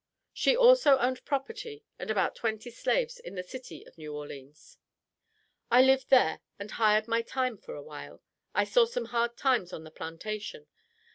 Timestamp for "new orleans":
3.99-4.79